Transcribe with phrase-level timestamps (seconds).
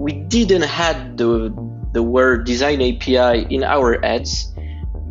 [0.00, 1.52] we didn't had the
[1.92, 4.50] the word design API in our heads,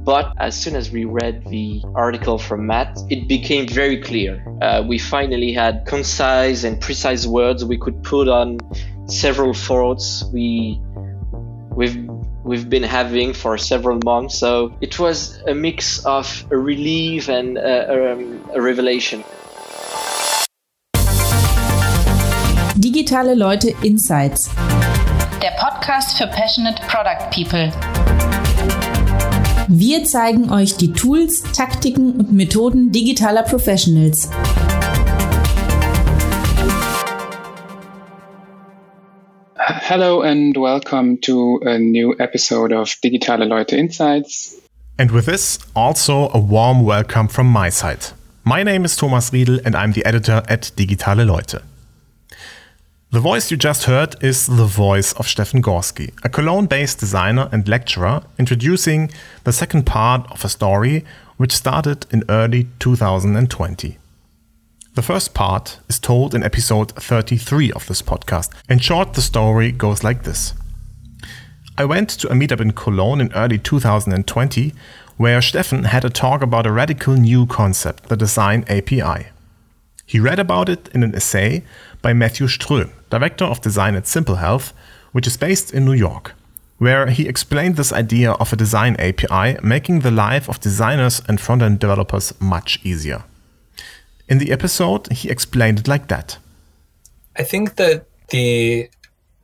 [0.03, 4.43] but as soon as we read the article from Matt, it became very clear.
[4.61, 8.57] Uh, we finally had concise and precise words we could put on
[9.05, 10.81] several thoughts we
[11.77, 12.09] we've
[12.43, 14.39] we've been having for several months.
[14.39, 19.23] So it was a mix of a relief and a, um, a revelation.
[22.79, 24.49] Digitale Leute Insights.
[25.41, 27.71] Der Podcast für passionate Product People.
[29.69, 34.29] Wir zeigen euch die Tools, Taktiken und Methoden digitaler Professionals.
[39.55, 44.61] Hello and welcome to a new episode of Digitale Leute Insights.
[44.97, 48.11] And with this, also a warm welcome from my side.
[48.43, 51.61] My name is Thomas Riedel and I'm the editor at Digitale Leute.
[53.11, 57.49] The voice you just heard is the voice of Stefan Gorski, a Cologne based designer
[57.51, 59.09] and lecturer, introducing
[59.45, 61.03] the second part of a story
[61.37, 63.97] which started in early 2020.
[64.93, 68.51] The first part is told in episode 33 of this podcast.
[68.69, 70.53] In short, the story goes like this
[71.79, 74.71] I went to a meetup in Cologne in early 2020
[75.17, 79.29] where Stefan had a talk about a radical new concept, the Design API.
[80.09, 81.63] He read about it in an essay
[82.01, 84.73] by Matthew Ström, Director of Design at Simple Health,
[85.11, 86.33] which is based in New York,
[86.79, 91.39] where he explained this idea of a design API making the life of designers and
[91.39, 93.23] front end developers much easier.
[94.27, 96.39] In the episode, he explained it like that.
[97.37, 98.89] I think that the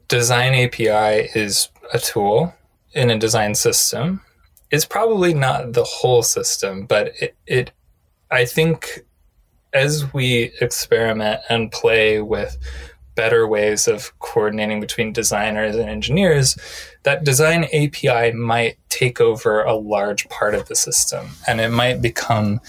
[0.08, 2.56] design API is a tool
[2.94, 4.22] in a design system.
[4.72, 7.72] It's probably not the whole system, but it, it
[8.32, 9.06] I think
[9.76, 12.58] as we experiment and play with
[13.14, 16.58] better ways of coordinating between designers and engineers,
[17.04, 21.28] that design API might take over a large part of the system.
[21.48, 22.62] And it might become,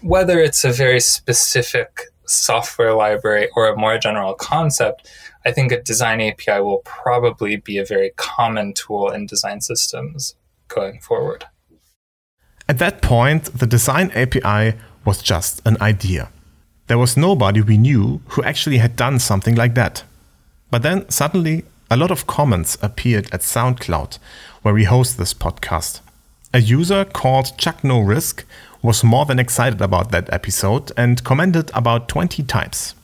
[0.00, 5.08] whether it's a very specific software library or a more general concept,
[5.44, 10.34] I think a design API will probably be a very common tool in design systems
[10.68, 11.44] going forward.
[12.68, 16.28] At that point, the design API was just an idea.
[16.88, 20.02] There was nobody we knew who actually had done something like that.
[20.70, 24.18] But then suddenly, a lot of comments appeared at SoundCloud,
[24.62, 26.00] where we host this podcast.
[26.52, 28.44] A user called Chuck No Risk
[28.82, 32.94] was more than excited about that episode and commented about 20 times.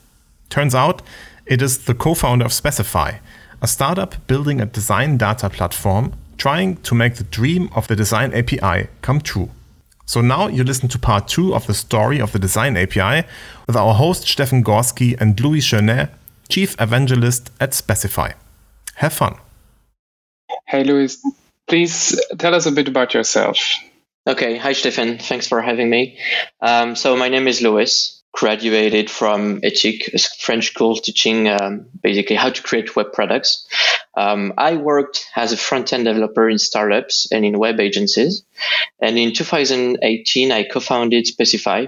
[0.49, 1.01] Turns out,
[1.45, 3.17] it is the co founder of Specify,
[3.61, 8.33] a startup building a design data platform trying to make the dream of the design
[8.33, 9.49] API come true.
[10.05, 13.27] So now you listen to part two of the story of the Design API
[13.67, 16.09] with our host Stefan Gorski and Louis Chenais,
[16.49, 18.33] Chief Evangelist at Specify.
[18.95, 19.35] Have fun.
[20.67, 21.17] Hey, Louis,
[21.67, 23.57] please tell us a bit about yourself.
[24.25, 25.17] Okay, hi Stefan.
[25.17, 26.17] Thanks for having me.
[26.61, 32.35] Um, so my name is Louis graduated from HETIC, a French school teaching um, basically
[32.35, 33.67] how to create web products.
[34.15, 38.43] Um, I worked as a front end developer in startups and in web agencies.
[38.99, 41.87] And in 2018, I co founded Specify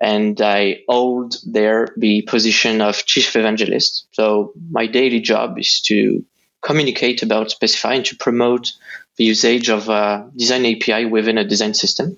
[0.00, 4.06] and I hold there the position of chief evangelist.
[4.12, 6.24] So my daily job is to
[6.62, 8.72] communicate about Specify and to promote
[9.16, 12.16] the usage of a design API within a design system.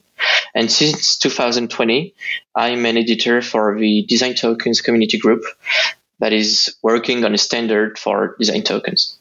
[0.55, 2.15] And since 2020,
[2.55, 5.45] I'm an editor for the Design Tokens community group
[6.19, 9.19] that is working on a standard for design tokens.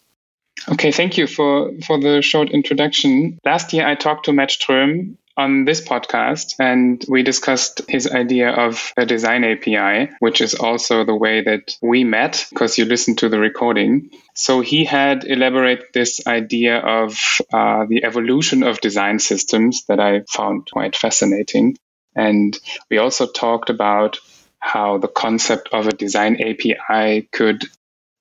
[0.69, 3.37] Okay, thank you for, for the short introduction.
[3.45, 8.49] Last year, I talked to Matt Ström on this podcast and we discussed his idea
[8.49, 13.19] of a design API, which is also the way that we met because you listened
[13.19, 14.09] to the recording.
[14.33, 17.17] So he had elaborated this idea of
[17.53, 21.77] uh, the evolution of design systems that I found quite fascinating.
[22.15, 22.57] And
[22.89, 24.17] we also talked about
[24.59, 27.63] how the concept of a design API could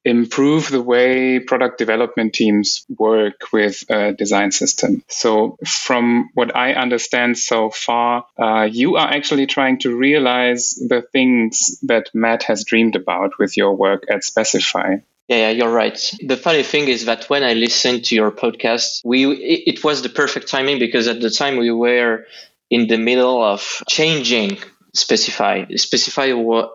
[0.06, 5.02] improve the way product development teams work with a design system.
[5.08, 11.02] So, from what I understand so far, uh, you are actually trying to realize the
[11.02, 14.96] things that Matt has dreamed about with your work at Specify.
[15.28, 15.98] Yeah, yeah, you're right.
[16.24, 20.02] The funny thing is that when I listened to your podcast, we it, it was
[20.02, 22.26] the perfect timing because at the time we were
[22.70, 24.58] in the middle of changing
[24.96, 25.66] Specify.
[25.76, 26.28] Specify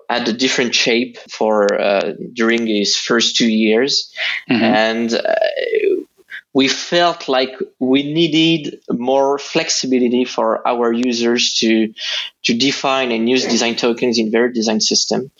[0.09, 4.11] had a different shape for uh, during his first two years,
[4.49, 4.63] mm-hmm.
[4.63, 5.35] and uh,
[6.53, 11.93] we felt like we needed more flexibility for our users to
[12.43, 15.31] to define and use design tokens in their design system.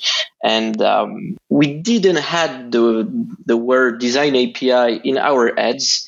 [0.44, 3.08] And um, we didn't had the
[3.46, 6.08] the word design API in our ads,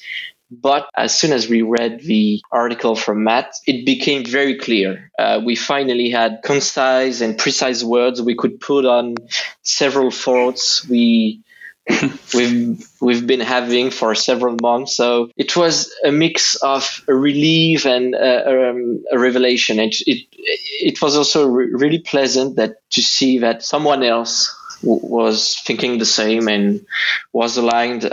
[0.61, 5.11] but as soon as we read the article from Matt, it became very clear.
[5.17, 9.15] Uh, we finally had concise and precise words we could put on
[9.61, 11.41] several thoughts we
[12.33, 14.95] we've we've been having for several months.
[14.95, 19.79] So it was a mix of a relief and uh, um, a revelation.
[19.79, 25.55] And it it was also re- really pleasant that to see that someone else was
[25.65, 26.85] thinking the same and
[27.31, 28.11] was aligned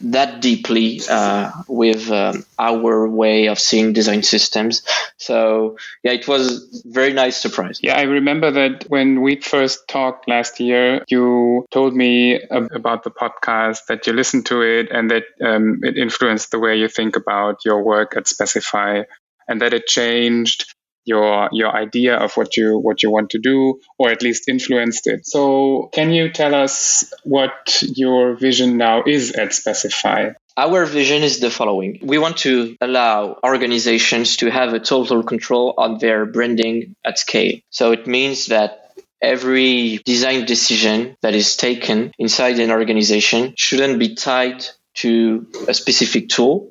[0.00, 4.82] that deeply uh, with um, our way of seeing design systems.
[5.16, 7.80] So yeah, it was very nice surprise.
[7.82, 13.10] Yeah, I remember that when we first talked last year, you told me about the
[13.10, 17.16] podcast that you listened to it and that um, it influenced the way you think
[17.16, 19.02] about your work at Specify
[19.48, 20.74] and that it changed
[21.08, 25.06] your your idea of what you what you want to do or at least influenced
[25.06, 31.22] it so can you tell us what your vision now is at specify our vision
[31.22, 32.00] is the following.
[32.02, 37.60] We want to allow organizations to have a total control on their branding at scale.
[37.70, 38.88] So it means that
[39.22, 44.64] every design decision that is taken inside an organization shouldn't be tied
[44.94, 46.70] to a specific tool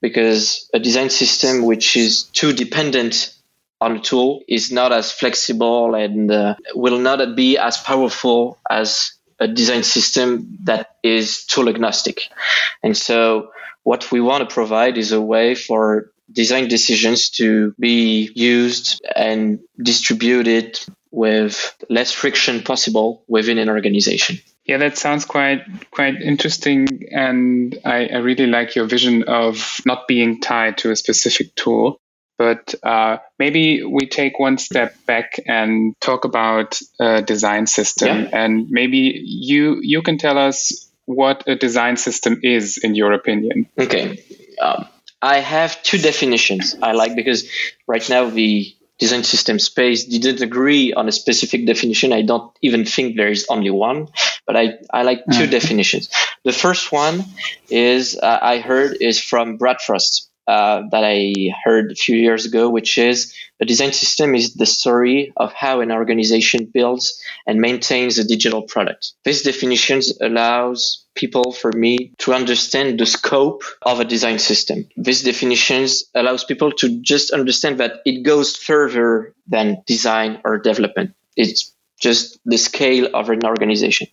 [0.00, 3.34] because a design system which is too dependent
[3.82, 9.12] on a tool is not as flexible and uh, will not be as powerful as
[9.40, 12.28] a design system that is tool agnostic.
[12.82, 13.50] And so
[13.82, 19.60] what we want to provide is a way for design decisions to be used and
[19.82, 20.78] distributed
[21.10, 24.38] with less friction possible within an organization.
[24.64, 30.06] Yeah, that sounds quite quite interesting, and I, I really like your vision of not
[30.06, 32.00] being tied to a specific tool.
[32.42, 38.30] But uh, maybe we take one step back and talk about a design system, yeah.
[38.32, 43.68] and maybe you you can tell us what a design system is in your opinion.
[43.78, 44.24] Okay,
[44.60, 44.88] um,
[45.22, 47.48] I have two definitions I like because
[47.86, 52.12] right now the design system space didn't agree on a specific definition.
[52.12, 54.08] I don't even think there is only one,
[54.48, 55.50] but I, I like two mm.
[55.50, 56.10] definitions.
[56.42, 57.22] The first one
[57.70, 62.46] is uh, I heard is from Brad Frost uh, that I heard a few years
[62.46, 67.60] ago, which is a design system is the story of how an organization builds and
[67.60, 69.12] maintains a digital product.
[69.24, 74.88] This definition allows people for me to understand the scope of a design system.
[74.96, 81.14] This definition allows people to just understand that it goes further than design or development.
[81.36, 84.08] It's just the scale of an organization.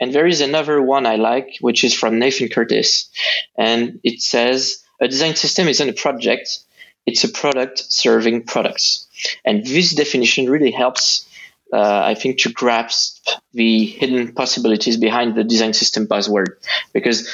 [0.00, 3.10] And there is another one I like, which is from Nathan Curtis.
[3.58, 6.60] And it says, a design system isn't a project,
[7.06, 9.08] it's a product serving products.
[9.44, 11.28] And this definition really helps,
[11.72, 16.50] uh, I think, to grasp the hidden possibilities behind the design system buzzword.
[16.92, 17.28] Because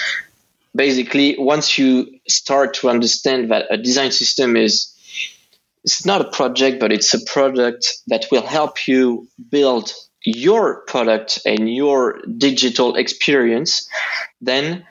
[0.75, 4.95] basically, once you start to understand that a design system is
[5.85, 9.93] it's not a project, but it's a product that will help you build
[10.25, 13.89] your product and your digital experience,
[14.41, 14.85] then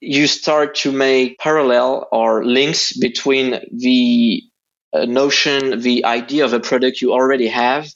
[0.00, 4.42] you start to make parallel or links between the
[4.92, 7.88] uh, notion, the idea of a product you already have,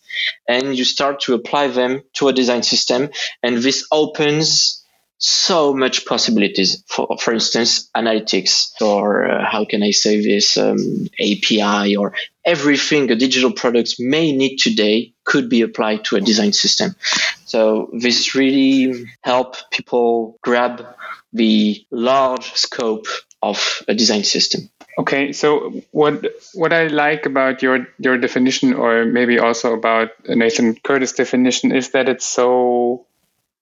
[0.48, 3.08] and you start to apply them to a design system.
[3.42, 4.81] And this opens
[5.24, 11.08] so much possibilities for, for instance, analytics or uh, how can I say this, um,
[11.20, 16.52] API or everything a digital product may need today could be applied to a design
[16.52, 16.96] system.
[17.44, 20.84] So this really help people grab
[21.32, 23.06] the large scope
[23.42, 24.70] of a design system.
[24.98, 30.74] Okay, so what what I like about your your definition, or maybe also about Nathan
[30.74, 33.06] Curtis' definition, is that it's so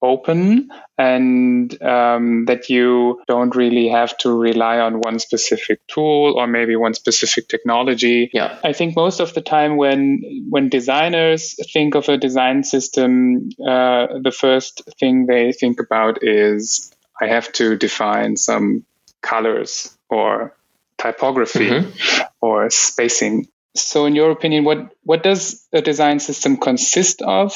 [0.03, 6.47] open and um, that you don't really have to rely on one specific tool or
[6.47, 8.31] maybe one specific technology.
[8.33, 8.59] Yeah.
[8.65, 14.07] I think most of the time when when designers think of a design system, uh,
[14.23, 18.85] the first thing they think about is I have to define some
[19.21, 20.57] colors or
[20.99, 22.23] typography mm-hmm.
[22.41, 23.49] or spacing.
[23.77, 27.55] So, in your opinion, what, what does a design system consist of?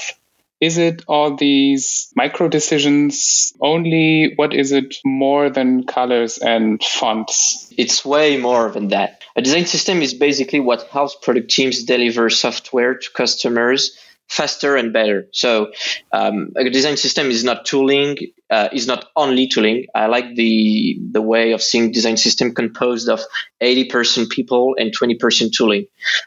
[0.65, 4.33] Is it all these micro decisions only?
[4.37, 7.71] What is it more than colors and fonts?
[7.77, 9.21] It's way more than that.
[9.37, 13.95] A design system is basically what helps product teams deliver software to customers
[14.29, 15.29] faster and better.
[15.33, 15.73] So
[16.13, 18.17] um, a design system is not tooling,
[18.51, 19.87] uh, is not only tooling.
[19.95, 23.21] I like the the way of seeing design system composed of
[23.63, 25.87] 80% people and 20% tooling.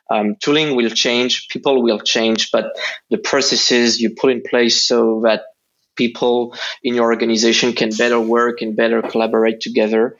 [0.09, 2.77] Um, tooling will change, people will change, but
[3.09, 5.41] the processes you put in place so that
[5.95, 10.15] people in your organization can better work and better collaborate together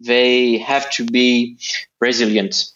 [0.00, 1.56] they have to be
[2.00, 2.70] resilient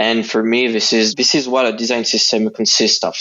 [0.00, 3.16] and for me this is this is what a design system consists of.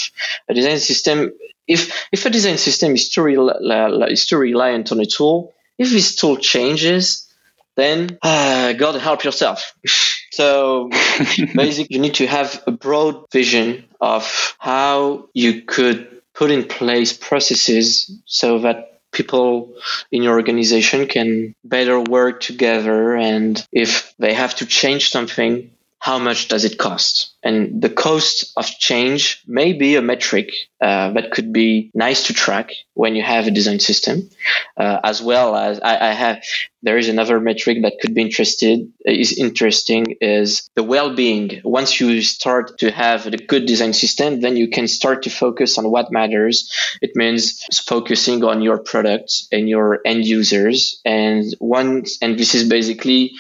[0.48, 1.32] A design system
[1.68, 6.16] if if a design system is too, is too reliant on a tool if this
[6.16, 7.28] tool changes
[7.76, 9.74] then uh, god help yourself.
[10.32, 10.90] So
[11.56, 17.12] basically you need to have a broad vision of how you could put in place
[17.12, 19.74] processes so that people
[20.12, 23.16] in your organization can better work together.
[23.16, 27.34] And if they have to change something how much does it cost?
[27.44, 30.52] And the cost of change may be a metric
[30.82, 34.30] uh, that could be nice to track when you have a design system,
[34.78, 36.42] uh, as well as I, I, have.
[36.84, 41.62] There is another metric that could be interested is interesting is the well-being.
[41.66, 45.78] Once you start to have a good design system, then you can start to focus
[45.78, 46.72] on what matters.
[47.02, 52.70] It means focusing on your products and your end users, and once and this is
[52.70, 53.34] basically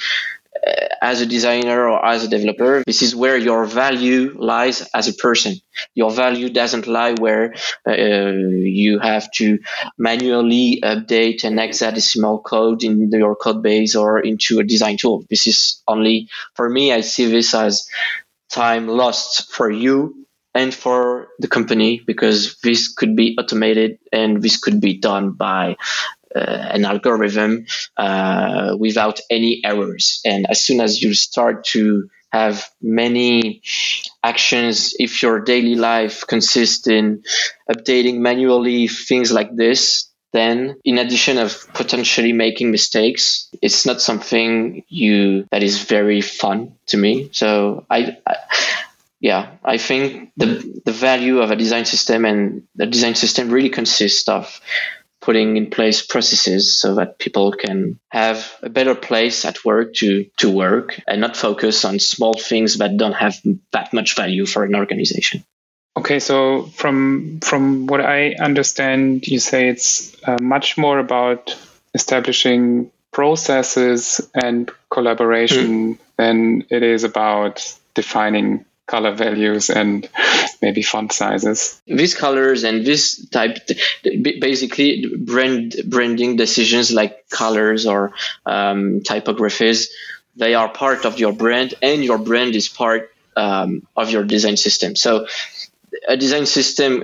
[1.02, 5.14] as a designer or as a developer, this is where your value lies as a
[5.14, 5.56] person.
[5.96, 7.54] Your value doesn't lie where
[7.88, 9.60] uh, you have to
[9.98, 15.24] manually update an hexadecimal code in your code base or into a design tool.
[15.30, 17.88] This is only, for me, I see this as
[18.50, 20.26] time lost for you
[20.56, 25.72] and for the company because this could be automated and this could be done by
[25.72, 27.66] uh, an algorithm
[27.98, 30.22] uh, without any errors.
[30.26, 33.62] And as soon as you start to have many
[34.24, 37.24] actions, if your daily life consists in
[37.72, 44.84] updating manually things like this, then in addition of potentially making mistakes it's not something
[44.88, 48.36] you that is very fun to me so i, I
[49.20, 53.70] yeah i think the the value of a design system and the design system really
[53.70, 54.62] consists of
[55.30, 60.26] putting in place processes so that people can have a better place at work to,
[60.38, 63.40] to work and not focus on small things that don't have
[63.72, 65.44] that much value for an organization.
[65.96, 71.56] Okay, so from from what I understand, you say it's uh, much more about
[71.94, 75.98] establishing processes and collaboration mm.
[76.18, 77.62] than it is about
[77.94, 80.10] defining color values and
[80.62, 81.82] maybe font sizes.
[81.86, 83.70] These colors and this type,
[84.04, 88.14] basically brand branding decisions like colors or
[88.46, 89.90] um, typographies,
[90.36, 94.58] they are part of your brand, and your brand is part um, of your design
[94.58, 94.96] system.
[94.96, 95.28] So,
[96.08, 97.04] a design system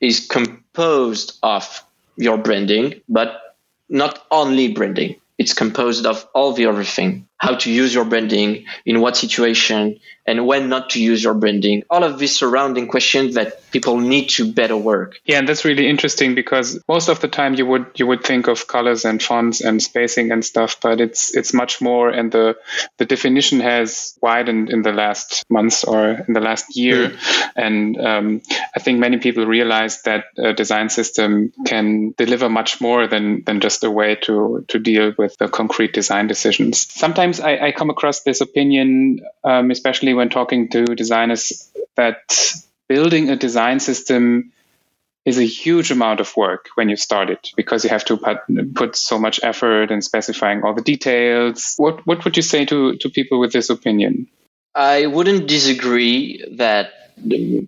[0.00, 1.84] is composed of
[2.16, 3.56] your branding, but
[3.88, 5.16] not only branding.
[5.36, 9.98] It's composed of all the other things how to use your branding, in what situation,
[10.26, 11.82] and when not to use your branding.
[11.90, 15.18] All of these surrounding questions that people need to better work.
[15.24, 18.46] Yeah, and that's really interesting because most of the time you would you would think
[18.46, 22.56] of colors and fonts and spacing and stuff, but it's it's much more, and the
[22.98, 27.50] the definition has widened in the last months or in the last year, mm.
[27.56, 28.42] and um,
[28.76, 33.60] I think many people realize that a design system can deliver much more than than
[33.60, 36.86] just a way to to deal with the concrete design decisions.
[36.92, 42.18] Sometimes sometimes I, I come across this opinion, um, especially when talking to designers, that
[42.88, 44.52] building a design system
[45.24, 48.38] is a huge amount of work when you start it because you have to put,
[48.74, 51.74] put so much effort in specifying all the details.
[51.76, 54.28] What what would you say to, to people with this opinion?
[54.74, 56.92] I wouldn't disagree that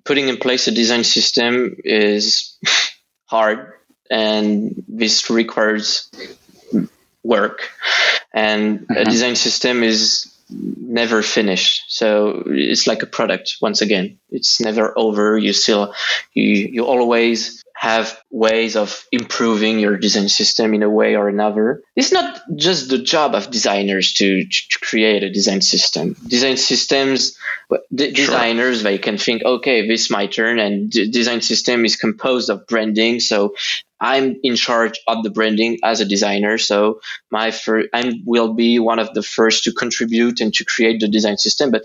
[0.04, 2.56] putting in place a design system is
[3.26, 3.74] hard
[4.10, 6.10] and this requires
[7.22, 7.70] work
[8.32, 8.96] and mm-hmm.
[8.96, 14.92] a design system is never finished so it's like a product once again it's never
[14.98, 15.94] over you still
[16.34, 21.82] you you always have ways of improving your design system in a way or another.
[21.96, 26.14] It's not just the job of designers to, to create a design system.
[26.28, 27.36] Design systems,
[27.92, 28.26] d- sure.
[28.26, 32.50] designers, they can think, okay, this is my turn, and d- design system is composed
[32.50, 33.18] of branding.
[33.18, 33.56] So
[34.02, 36.58] I'm in charge of the branding as a designer.
[36.58, 41.00] So my fir- I will be one of the first to contribute and to create
[41.00, 41.84] the design system, but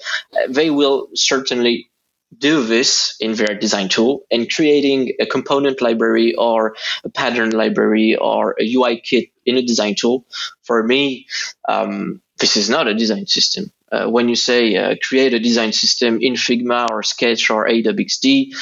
[0.49, 1.89] they will certainly
[2.37, 8.15] do this in their design tool and creating a component library or a pattern library
[8.17, 10.25] or a UI kit in a design tool.
[10.63, 11.27] For me,
[11.69, 13.71] um, this is not a design system.
[13.91, 18.05] Uh, when you say uh, create a design system in Figma or Sketch or Adobe
[18.05, 18.53] XD,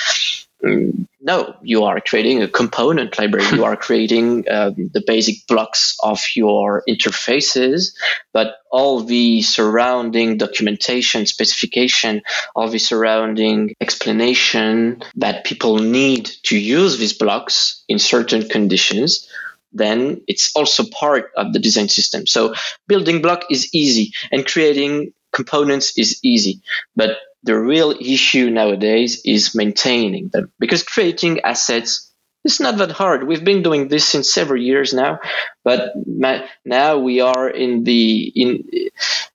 [0.64, 3.48] Mm, no, you are creating a component library.
[3.58, 7.96] you are creating um, the basic blocks of your interfaces,
[8.32, 12.22] but all the surrounding documentation, specification,
[12.56, 19.28] all the surrounding explanation that people need to use these blocks in certain conditions
[19.78, 22.26] then it's also part of the design system.
[22.26, 22.54] So
[22.88, 26.62] building block is easy and creating components is easy,
[26.96, 32.12] but the real issue nowadays is maintaining them because creating assets
[32.44, 33.28] is not that hard.
[33.28, 35.20] We've been doing this since several years now,
[35.64, 35.94] but
[36.66, 38.64] now we are in the in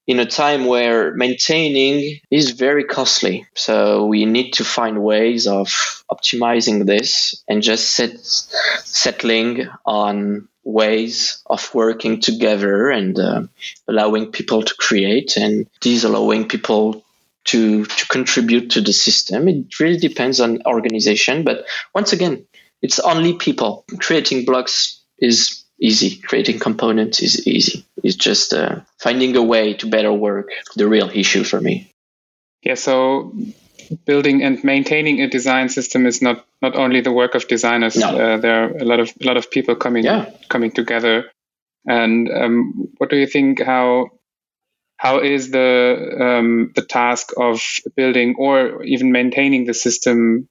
[0.06, 3.46] in a time where maintaining is very costly.
[3.54, 5.68] So we need to find ways of
[6.10, 8.18] optimizing this and just set,
[8.84, 13.42] settling on ways of working together and uh,
[13.88, 17.04] allowing people to create and disallowing people
[17.47, 19.49] to to contribute to the system.
[19.49, 22.47] It really depends on organization, but once again,
[22.82, 23.85] it's only people.
[23.99, 26.16] Creating blocks is easy.
[26.16, 27.85] Creating components is easy.
[28.02, 30.49] It's just uh, finding a way to better work.
[30.76, 31.92] The real issue for me.
[32.62, 32.75] Yeah.
[32.75, 33.35] So
[34.04, 37.97] building and maintaining a design system is not not only the work of designers.
[37.97, 38.09] No.
[38.09, 40.30] Uh, there are a lot of a lot of people coming yeah.
[40.49, 41.30] coming together.
[41.87, 43.62] And um, what do you think?
[43.62, 44.11] How
[45.00, 47.62] how is the um, the task of
[47.97, 50.47] building or even maintaining the system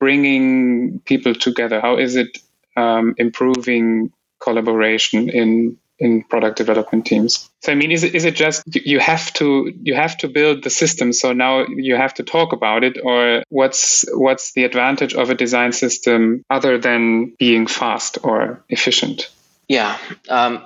[0.00, 1.78] bringing people together?
[1.78, 2.38] How is it
[2.74, 7.50] um, improving collaboration in in product development teams?
[7.60, 10.64] So I mean, is it is it just you have to you have to build
[10.64, 15.12] the system, so now you have to talk about it, or what's what's the advantage
[15.12, 19.28] of a design system other than being fast or efficient?
[19.68, 19.98] Yeah.
[20.30, 20.64] Um,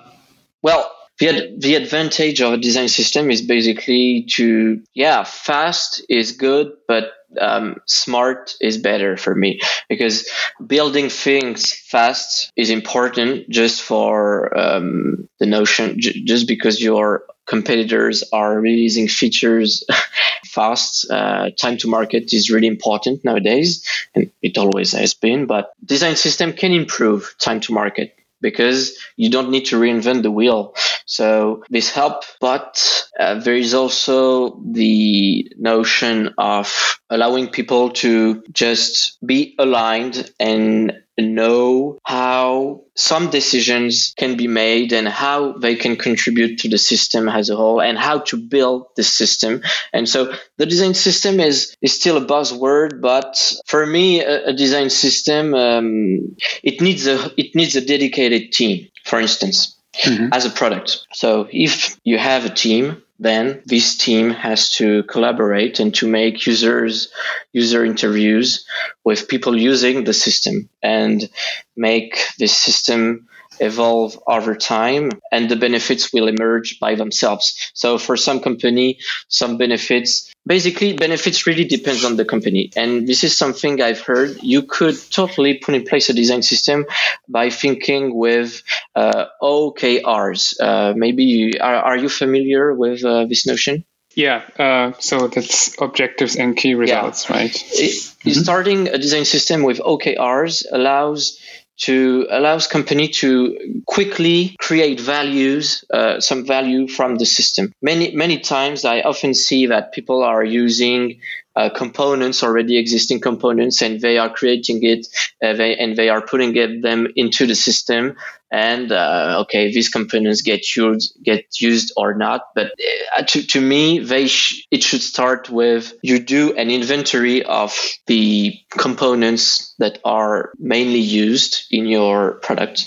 [0.62, 6.72] well, the, the advantage of a design system is basically to yeah fast is good
[6.86, 10.28] but um, smart is better for me because
[10.64, 18.24] building things fast is important just for um, the notion j- just because your competitors
[18.32, 19.84] are releasing features
[20.44, 25.72] fast uh, time to market is really important nowadays and it always has been but
[25.84, 30.74] design system can improve time to market because you don't need to reinvent the wheel.
[31.06, 32.70] So this help, but
[33.18, 36.66] uh, there is also the notion of
[37.10, 45.08] allowing people to just be aligned and know how some decisions can be made and
[45.08, 49.02] how they can contribute to the system as a whole and how to build the
[49.02, 49.62] system.
[49.92, 54.52] And so the design system is, is still a buzzword, but for me, a, a
[54.52, 59.72] design system, um, it needs a, it needs a dedicated team, for instance.
[60.04, 60.28] Mm-hmm.
[60.30, 61.06] As a product.
[61.14, 66.46] So if you have a team then this team has to collaborate and to make
[66.46, 67.08] users
[67.52, 68.66] user interviews
[69.04, 71.28] with people using the system and
[71.76, 73.26] make this system
[73.58, 77.70] evolve over time and the benefits will emerge by themselves.
[77.74, 78.98] So for some company
[79.28, 84.36] some benefits basically benefits really depends on the company and this is something i've heard
[84.42, 86.86] you could totally put in place a design system
[87.28, 88.62] by thinking with
[88.94, 93.84] uh, okrs uh, maybe you, are, are you familiar with uh, this notion
[94.16, 97.36] yeah, uh, so that's objectives and key results, yeah.
[97.36, 97.54] right?
[97.54, 98.30] It, mm-hmm.
[98.30, 101.38] Starting a design system with OKRs allows
[101.78, 107.72] to allows company to quickly create values, uh, some value from the system.
[107.82, 111.20] Many many times, I often see that people are using
[111.56, 115.06] uh, components, already existing components, and they are creating it,
[115.42, 118.14] uh, they, and they are putting it, them into the system.
[118.50, 122.42] And uh, okay, these components get used, get used or not.
[122.54, 122.72] But
[123.16, 127.76] uh, to, to me, they sh- it should start with you do an inventory of
[128.06, 132.86] the components that are mainly used in your product,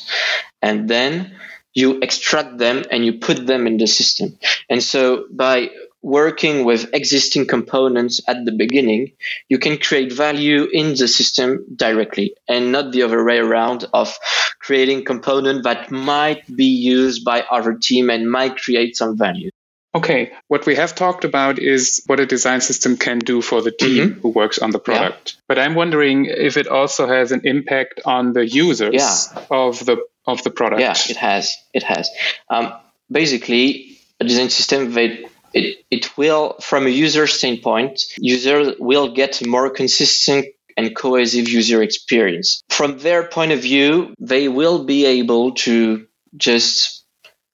[0.62, 1.36] and then
[1.74, 4.38] you extract them and you put them in the system.
[4.70, 5.70] And so by
[6.02, 9.12] working with existing components at the beginning,
[9.50, 14.18] you can create value in the system directly and not the other way around of
[14.60, 19.52] creating component that might be used by other team and might create some value.
[19.96, 23.72] Okay, what we have talked about is what a design system can do for the
[23.72, 24.20] team mm-hmm.
[24.20, 25.34] who works on the product.
[25.34, 25.42] Yeah.
[25.48, 29.46] But I'm wondering if it also has an impact on the users yeah.
[29.50, 30.82] of the of the product.
[30.82, 31.58] Yeah, it has.
[31.74, 32.08] It has.
[32.52, 32.72] Um,
[33.12, 39.46] basically, a design system that it, it will, from a user standpoint, user will get
[39.46, 40.46] more consistent
[40.78, 42.64] and cohesive user experience.
[42.70, 46.08] From their point of view, they will be able to
[46.38, 47.06] just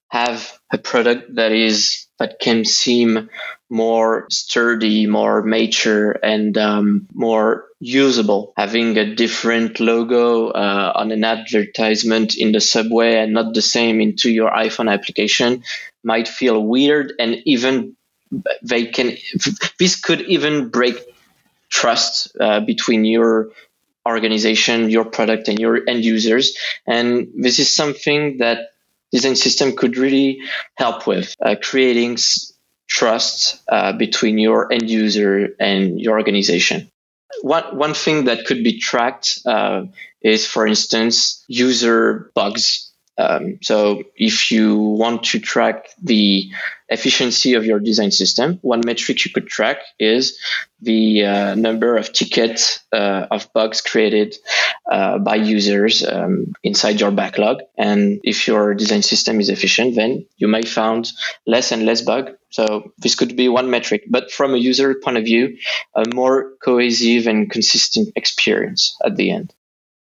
[0.08, 3.28] have a product that is that can seem
[3.68, 8.52] more sturdy, more mature, and um, more usable.
[8.56, 14.00] Having a different logo uh, on an advertisement in the subway and not the same
[14.00, 15.62] into your iPhone application
[16.04, 17.96] might feel weird, and even
[18.62, 19.16] they can.
[19.78, 20.96] This could even break
[21.68, 23.50] trust uh, between your
[24.06, 26.56] organization, your product, and your end users.
[26.86, 28.70] And this is something that
[29.12, 30.40] design system could really
[30.76, 32.52] help with uh, creating s-
[32.88, 36.90] trust uh, between your end user and your organization.
[37.42, 39.84] One, one thing that could be tracked uh,
[40.22, 42.85] is, for instance, user bugs
[43.18, 46.50] um, so if you want to track the
[46.88, 50.38] efficiency of your design system, one metric you could track is
[50.80, 54.36] the uh, number of tickets uh, of bugs created
[54.90, 57.62] uh, by users um, inside your backlog.
[57.76, 61.10] And if your design system is efficient, then you may find
[61.46, 62.32] less and less bug.
[62.50, 65.56] So this could be one metric, but from a user point of view,
[65.94, 69.52] a more cohesive and consistent experience at the end.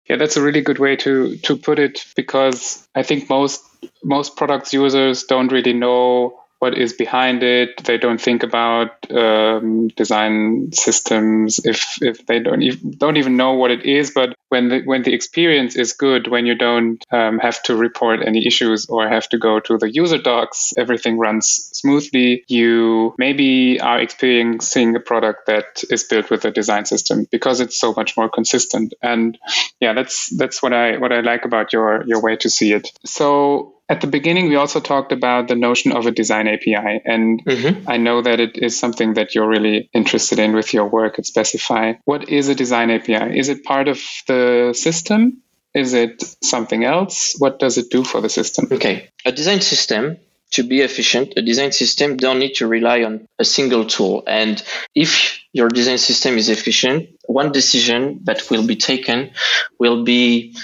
[0.08, 3.62] Yeah, that's a really good way to to put it because I think most
[4.04, 7.84] most products users don't really know what is behind it.
[7.84, 13.54] They don't think about um, design systems if if they don't even, don't even know
[13.54, 14.12] what it is.
[14.12, 18.20] But when the when the experience is good, when you don't um, have to report
[18.24, 22.44] any issues or have to go to the user docs, everything runs smoothly.
[22.48, 27.78] You maybe are experiencing a product that is built with a design system because it's
[27.78, 28.94] so much more consistent.
[29.02, 29.38] And
[29.80, 32.88] yeah, that's that's what I what I like about your your way to see it.
[33.04, 37.00] So at the beginning, we also talked about the notion of a design API.
[37.04, 37.88] And mm-hmm.
[37.88, 41.26] I know that it is something that you're really interested in with your work at
[41.26, 41.94] Specify.
[42.04, 43.38] What is a design API?
[43.38, 45.42] Is it part of the system?
[45.74, 47.34] Is it something else?
[47.38, 48.68] What does it do for the system?
[48.72, 49.10] Okay.
[49.24, 50.16] A design system
[50.52, 54.22] to be efficient, a design system don't need to rely on a single tool.
[54.26, 54.62] And
[54.94, 59.32] if your design system is efficient, one decision that will be taken
[59.78, 60.54] will be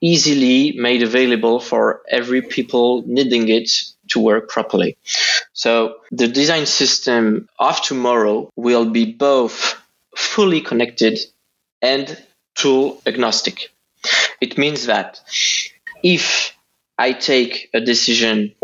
[0.00, 3.70] easily made available for every people needing it
[4.08, 4.96] to work properly.
[5.52, 9.80] So the design system of tomorrow will be both
[10.16, 11.18] fully connected
[11.82, 12.16] and
[12.54, 13.70] tool agnostic.
[14.40, 15.20] It means that
[16.02, 16.54] if
[16.98, 18.54] I take a decision,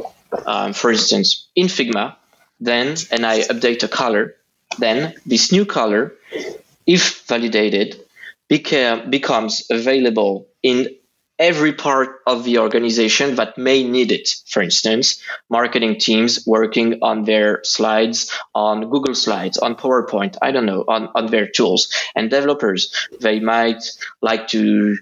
[0.47, 2.17] um, for instance, in Figma,
[2.61, 4.35] then and I update a color,
[4.79, 6.15] then this new color,
[6.87, 8.01] if validated,
[8.49, 10.89] becomes available in
[11.39, 14.35] every part of the organization that may need it.
[14.47, 20.67] For instance, marketing teams working on their slides on Google Slides, on PowerPoint, I don't
[20.67, 21.93] know, on, on their tools.
[22.15, 23.85] And developers, they might
[24.23, 24.97] like to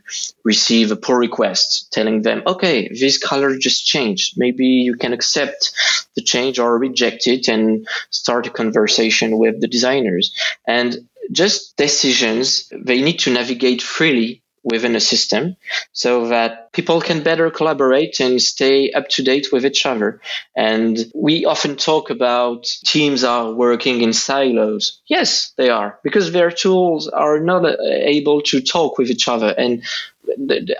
[0.44, 4.35] receive a pull request telling them, okay, this color just changed.
[4.37, 5.73] Maybe you can accept
[6.16, 10.35] the change or reject it and start a conversation with the designers.
[10.66, 15.57] And just decisions, they need to navigate freely within a system
[15.92, 20.20] so that people can better collaborate and stay up to date with each other.
[20.57, 25.00] And we often talk about teams are working in silos.
[25.07, 29.55] Yes, they are because their tools are not uh, able to talk with each other.
[29.57, 29.85] And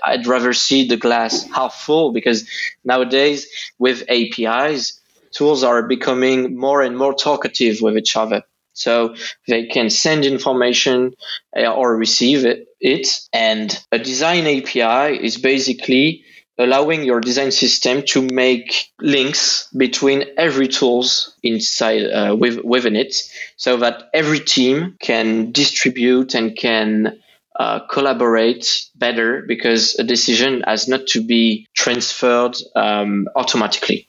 [0.03, 2.49] I'd rather see the glass half full because
[2.83, 4.99] nowadays with APIs,
[5.31, 8.41] tools are becoming more and more talkative with each other.
[8.75, 9.15] So
[9.47, 11.15] they can send information
[11.57, 13.07] uh, or receive it, it.
[13.33, 16.23] And a design API is basically
[16.57, 23.15] allowing your design system to make links between every tools inside uh, with, within it
[23.57, 27.19] so that every team can distribute and can
[27.57, 34.07] uh, collaborate better because a decision has not to be transferred um, automatically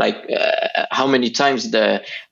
[0.00, 1.86] like uh, how many times the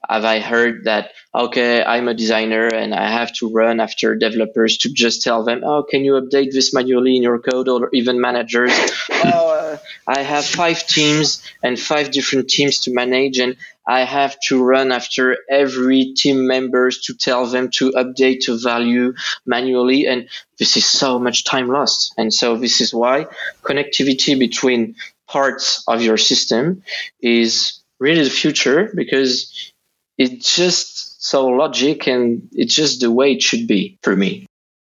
[0.08, 4.78] have I heard that okay I'm a designer and I have to run after developers
[4.82, 8.20] to just tell them oh can you update this manually in your code or even
[8.28, 8.72] managers?
[9.30, 9.76] Oh uh,
[10.06, 13.56] I have five teams and five different teams to manage and
[13.88, 19.14] I have to run after every team members to tell them to update a value
[19.44, 20.28] manually and
[20.58, 22.14] this is so much time lost.
[22.18, 23.26] And so this is why
[23.62, 24.94] connectivity between
[25.28, 26.82] parts of your system
[27.20, 29.72] is really the future because
[30.16, 34.46] it's just so logic and it's just the way it should be for me.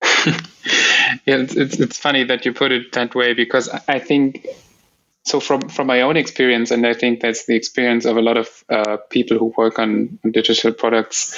[0.26, 4.48] yeah, it's, it's, it's funny that you put it that way because I think
[5.24, 8.38] so from from my own experience, and I think that's the experience of a lot
[8.38, 11.38] of uh, people who work on, on, digital products,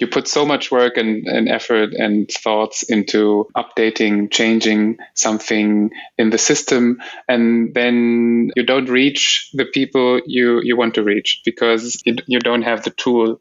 [0.00, 6.30] you put so much work and, and effort and thoughts into updating, changing something in
[6.30, 12.02] the system, and then you don't reach the people you you want to reach because
[12.04, 13.40] you, you don't have the tool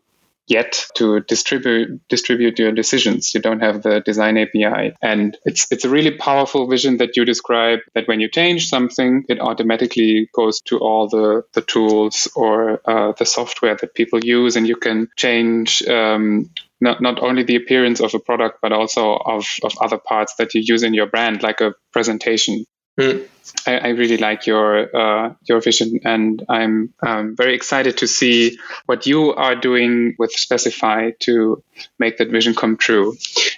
[0.50, 3.34] yet to distribute distribute your decisions.
[3.34, 7.24] You don't have the design API, and it's it's a really powerful vision that you
[7.24, 7.80] describe.
[7.96, 13.14] That when you change something, it automatically goes to all the the tools or uh,
[13.18, 15.82] the software that people use, and you can change.
[15.84, 16.50] Um,
[16.82, 20.54] not, not only the appearance of a product, but also of, of other parts that
[20.54, 22.64] you use in your brand, like a presentation.
[23.00, 23.28] Mm.
[23.66, 28.60] I, I, really like your uh, your vision, and I'm um, very excited to see
[28.86, 31.64] what you are doing with Specify to
[31.98, 33.16] make that vision come true.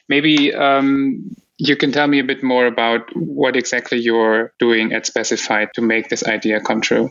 [0.07, 5.07] Maybe um, you can tell me a bit more about what exactly you're doing at
[5.07, 7.09] Specify to make this idea come true.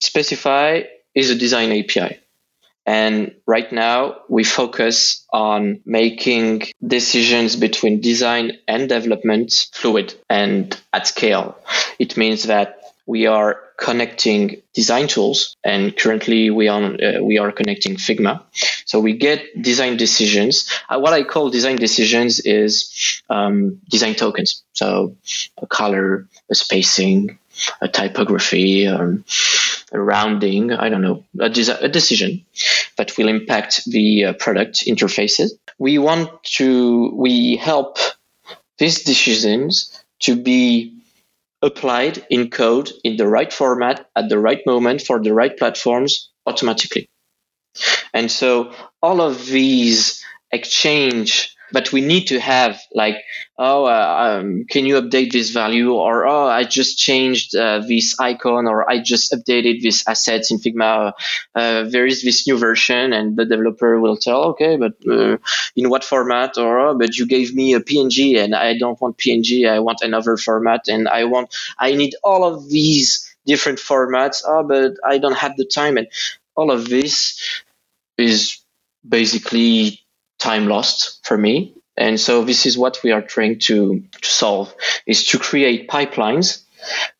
[0.00, 0.82] Specify
[1.14, 2.21] is a design API.
[2.84, 11.06] And right now, we focus on making decisions between design and development fluid and at
[11.06, 11.56] scale.
[11.98, 17.50] It means that we are connecting design tools and currently we are uh, we are
[17.50, 18.42] connecting figma.
[18.84, 20.70] So we get design decisions.
[20.88, 24.62] Uh, what i call design decisions is um, design tokens.
[24.72, 25.16] So
[25.58, 27.38] a color a spacing
[27.80, 29.24] a typography um,
[29.92, 32.44] rounding, I don't know, a, a decision
[32.96, 35.50] that will impact the uh, product interfaces.
[35.78, 37.98] We want to, we help
[38.78, 40.98] these decisions to be
[41.62, 46.30] applied in code in the right format at the right moment for the right platforms
[46.46, 47.08] automatically.
[48.12, 53.16] And so all of these exchange but we need to have like
[53.58, 55.92] oh uh, um, can you update this value?
[55.94, 60.58] Or oh i just changed uh, this icon or i just updated this assets in
[60.58, 61.12] figma.
[61.54, 65.38] Uh, there is this new version and the developer will tell okay but uh,
[65.76, 66.58] in what format?
[66.58, 70.00] Or oh, but you gave me a png and i don't want png i want
[70.02, 74.42] another format and i want i need all of these different formats.
[74.46, 75.96] Oh but i don't have the time.
[75.98, 76.08] And
[76.56, 77.40] all of this
[78.18, 78.58] is
[79.08, 80.01] basically
[80.42, 81.74] time lost for me.
[81.96, 84.74] And so this is what we are trying to, to solve
[85.06, 86.62] is to create pipelines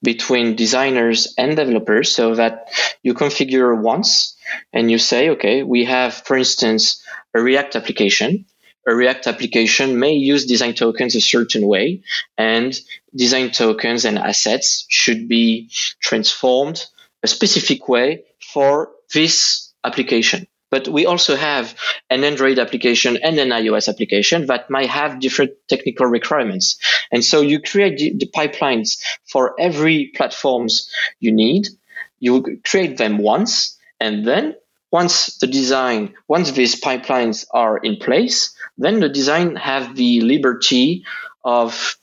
[0.02, 2.68] between designers and developers so that
[3.02, 4.36] you configure once
[4.72, 7.02] and you say, okay, we have, for instance,
[7.34, 8.44] a React application.
[8.88, 12.02] A React application may use design tokens a certain way,
[12.36, 12.76] and
[13.14, 16.84] design tokens and assets should be transformed
[17.22, 20.48] a specific way for this application.
[20.72, 21.76] But we also have
[22.08, 26.78] an Android application and an iOS application that might have different technical requirements.
[27.12, 28.98] And so you create the, the pipelines
[29.30, 31.68] for every platforms you need.
[32.20, 34.54] You create them once, and then
[34.90, 41.04] once the design, once these pipelines are in place, then the design have the liberty
[41.44, 41.96] of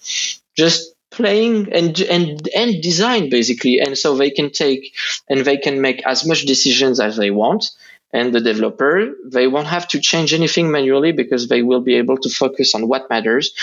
[0.55, 4.93] just playing and and and design basically and so they can take
[5.27, 7.71] and they can make as much decisions as they want
[8.11, 12.17] and the developer they won't have to change anything manually because they will be able
[12.17, 13.53] to focus on what matters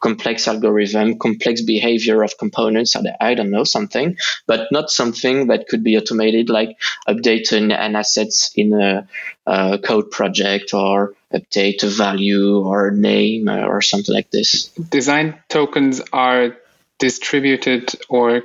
[0.00, 5.66] complex algorithm complex behavior of components or i don't know something but not something that
[5.68, 6.76] could be automated like
[7.08, 9.08] updating an assets in a,
[9.46, 14.68] a code project or update a value or name or something like this.
[14.68, 16.56] Design tokens are
[16.98, 18.42] distributed or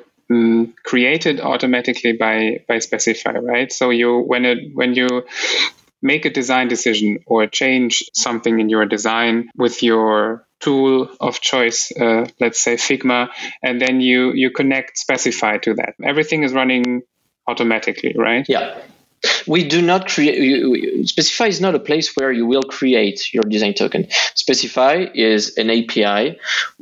[0.84, 3.72] created automatically by by specify right?
[3.72, 5.24] So you when it when you
[6.02, 11.92] make a design decision or change something in your design with your tool of choice
[12.00, 13.30] uh, let's say figma
[13.64, 15.96] and then you you connect specify to that.
[16.04, 17.02] Everything is running
[17.48, 18.46] automatically right?
[18.48, 18.78] Yeah.
[19.48, 23.74] We do not create specify is not a place where you will create your design
[23.74, 24.08] token.
[24.36, 26.40] Specify is an api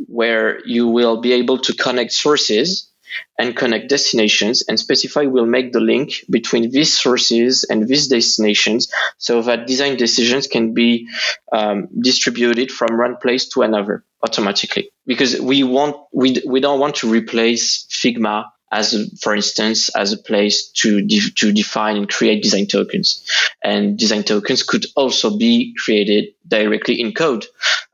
[0.08, 2.92] where you will be able to connect sources
[3.40, 8.92] and connect destinations and specify will make the link between these sources and these destinations
[9.18, 11.08] so that design decisions can be
[11.52, 14.90] um, distributed from one place to another automatically.
[15.06, 20.12] Because we want we, we don't want to replace figma as a, for instance as
[20.12, 23.24] a place to de- to define and create design tokens.
[23.64, 27.46] And design tokens could also be created directly in code.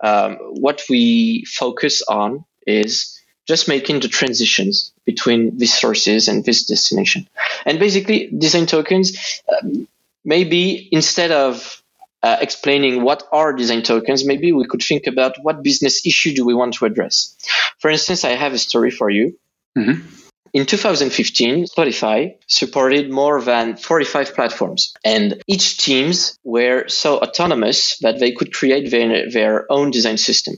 [0.04, 3.13] Um, what we focus on is
[3.48, 7.28] just making the transitions between these sources and this destination.
[7.66, 9.88] And basically, design tokens, um,
[10.24, 11.82] maybe instead of
[12.22, 16.46] uh, explaining what are design tokens, maybe we could think about what business issue do
[16.46, 17.36] we want to address.
[17.80, 19.38] For instance, I have a story for you.
[19.78, 20.08] Mm-hmm.
[20.54, 28.20] In 2015, Spotify supported more than 45 platforms, and each teams were so autonomous that
[28.20, 30.56] they could create their, their own design system.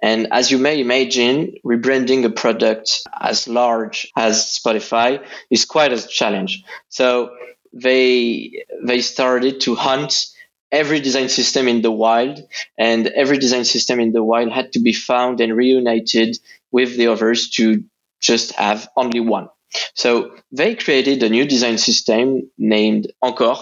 [0.00, 6.06] And as you may imagine, rebranding a product as large as Spotify is quite a
[6.06, 6.62] challenge.
[6.88, 7.30] So
[7.72, 10.26] they they started to hunt
[10.70, 12.40] every design system in the wild,
[12.76, 16.38] and every design system in the wild had to be found and reunited
[16.70, 17.84] with the others to
[18.20, 19.48] just have only one.
[19.94, 23.58] So they created a new design system named Encore,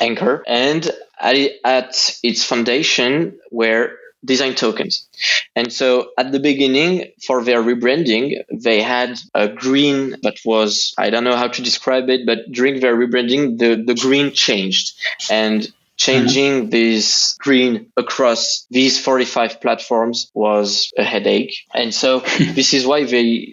[0.00, 0.88] Anchor, and
[1.20, 3.92] at, its foundation were
[4.24, 5.08] design tokens.
[5.54, 11.10] And so at the beginning for their rebranding, they had a green that was, I
[11.10, 14.98] don't know how to describe it, but during their rebranding, the, the green changed.
[15.30, 16.70] And changing mm-hmm.
[16.70, 23.52] this green across these 45 platforms was a headache and so this is why they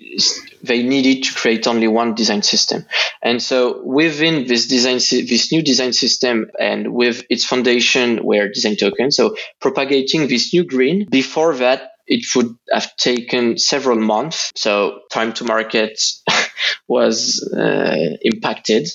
[0.64, 2.86] they needed to create only one design system
[3.24, 8.76] and so within this design this new design system and with its foundation were design
[8.76, 15.00] tokens so propagating this new green before that it would have taken several months so
[15.12, 16.02] time to market
[16.88, 18.88] was uh, impacted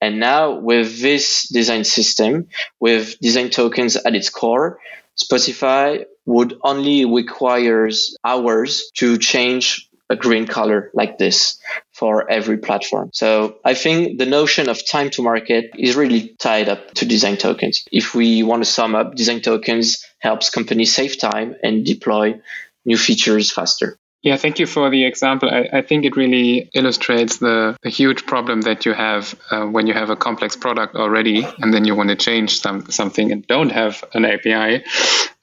[0.00, 2.48] and now with this design system,
[2.80, 4.78] with design tokens at its core,
[5.16, 11.58] Spotify would only requires hours to change a green color like this
[11.92, 13.10] for every platform.
[13.12, 17.38] So I think the notion of time to market is really tied up to design
[17.38, 17.84] tokens.
[17.90, 22.40] If we want to sum up, design tokens helps companies save time and deploy
[22.84, 23.98] new features faster.
[24.26, 25.48] Yeah, thank you for the example.
[25.48, 29.86] I, I think it really illustrates the, the huge problem that you have uh, when
[29.86, 33.46] you have a complex product already and then you want to change some, something and
[33.46, 34.84] don't have an API.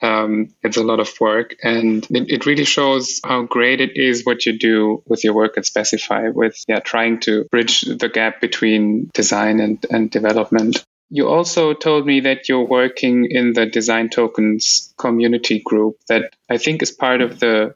[0.02, 4.26] Um, it's a lot of work and it, it, really shows how great it is
[4.26, 8.42] what you do with your work at Specify with yeah, trying to bridge the gap
[8.42, 10.84] between design and, and development.
[11.14, 16.58] You also told me that you're working in the design tokens community group that I
[16.58, 17.76] think is part of the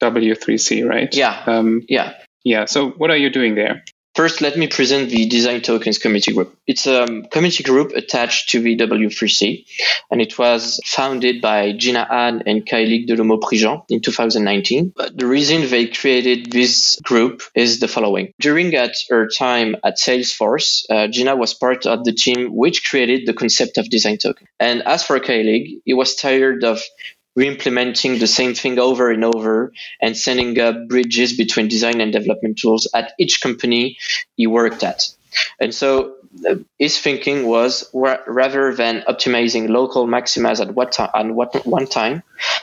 [0.00, 1.14] W3C, right?
[1.14, 1.38] Yeah.
[1.44, 2.14] Um, yeah.
[2.44, 2.64] Yeah.
[2.64, 3.84] So what are you doing there?
[4.18, 6.52] First, let me present the Design Tokens Community Group.
[6.66, 9.64] It's a community group attached to the W3C,
[10.10, 14.92] and it was founded by Jina Anne and Kaelig Deloumeau-Prigent in 2019.
[14.96, 18.34] But the reason they created this group is the following.
[18.40, 23.24] During at her time at Salesforce, uh, Gina was part of the team which created
[23.24, 24.48] the concept of design token.
[24.58, 26.82] And as for Kaelig, he was tired of
[27.38, 29.72] re-implementing the same thing over and over
[30.02, 33.96] and setting up bridges between design and development tools at each company
[34.36, 35.08] he worked at.
[35.60, 36.14] And so
[36.48, 41.86] uh, his thinking was rather than optimizing local maximas at what time on what one
[41.86, 42.22] time,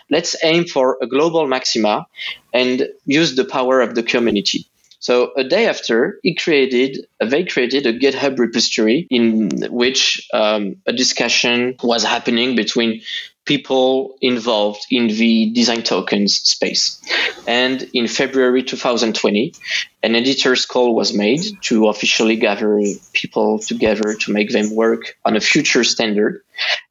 [0.10, 2.06] let's aim for a global maxima
[2.54, 4.68] and use the power of the community.
[5.00, 10.94] So a day after, he created, they created a GitHub repository in which um, a
[10.94, 13.02] discussion was happening between
[13.46, 17.00] people involved in the design tokens space.
[17.48, 19.54] And in February 2020,
[20.02, 22.80] an editor's call was made to officially gather
[23.14, 26.42] people together to make them work on a future standard.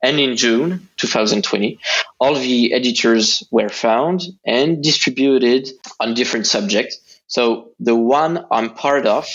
[0.02, 1.78] And in June 2020,
[2.20, 7.00] all the editors were found and distributed on different subjects.
[7.26, 9.26] So the one I'm part of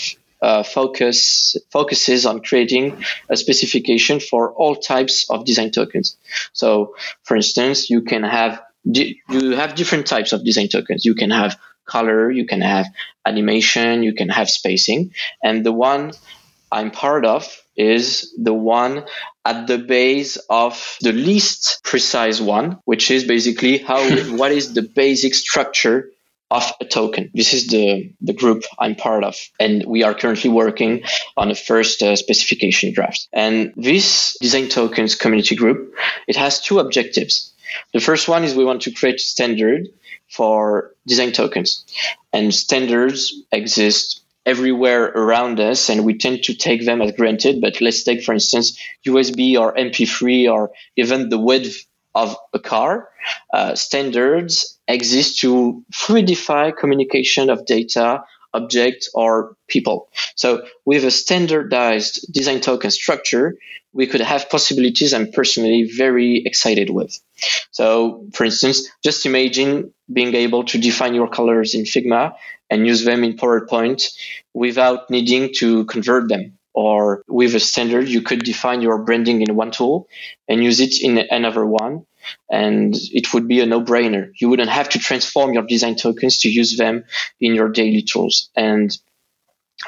[0.42, 6.16] uh, focus focuses on creating a specification for all types of design tokens.
[6.52, 11.04] So, for instance, you can have you have different types of design tokens.
[11.04, 12.86] You can have color, you can have
[13.26, 16.12] animation, you can have spacing, and the one
[16.72, 17.44] I'm part of
[17.76, 19.04] is the one
[19.44, 24.00] at the base of the least precise one, which is basically how
[24.36, 26.10] what is the basic structure
[26.50, 27.30] of a token.
[27.34, 29.36] This is the, the group I'm part of.
[29.58, 31.02] And we are currently working
[31.36, 33.28] on a first uh, specification draft.
[33.32, 35.94] And this design tokens community group,
[36.26, 37.52] it has two objectives.
[37.92, 39.88] The first one is we want to create standard
[40.28, 41.84] for design tokens.
[42.32, 47.60] And standards exist everywhere around us and we tend to take them as granted.
[47.60, 53.08] But let's take, for instance, USB or MP3 or even the width of a car.
[53.52, 60.08] Uh, standards exist to fluidify communication of data, objects, or people.
[60.34, 63.56] So with a standardized design token structure,
[63.92, 67.18] we could have possibilities I'm personally very excited with.
[67.70, 72.34] So for instance, just imagine being able to define your colors in Figma
[72.68, 74.04] and use them in PowerPoint
[74.54, 79.56] without needing to convert them or with a standard, you could define your branding in
[79.56, 80.08] one tool
[80.48, 82.06] and use it in another one.
[82.50, 84.30] And it would be a no brainer.
[84.38, 87.04] You wouldn't have to transform your design tokens to use them
[87.40, 88.50] in your daily tools.
[88.54, 88.96] And